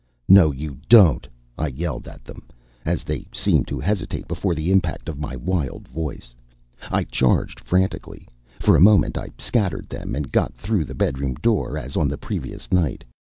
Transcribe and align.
"No, 0.27 0.51
you 0.51 0.77
don't!" 0.89 1.27
I 1.59 1.67
yelled 1.67 2.07
at 2.07 2.23
them. 2.23 2.47
As 2.85 3.03
they 3.03 3.27
seemed 3.31 3.67
to 3.67 3.79
hesitate 3.79 4.27
before 4.27 4.55
the 4.55 4.71
impact 4.71 5.07
of 5.07 5.19
my 5.19 5.35
wild 5.35 5.87
voice, 5.87 6.33
I 6.89 7.03
charged 7.03 7.59
frantically. 7.59 8.27
For 8.59 8.75
a 8.75 8.81
moment 8.81 9.15
I 9.15 9.27
scattered 9.37 9.89
them 9.89 10.15
and 10.15 10.31
got 10.31 10.55
through 10.55 10.85
the 10.85 10.95
bedroom 10.95 11.35
door, 11.35 11.77
as 11.77 11.95
on 11.95 12.07
the 12.07 12.17
previous 12.17 12.71
night. 12.71 13.03